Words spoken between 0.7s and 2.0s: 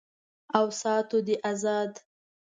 ساتو دې آزاد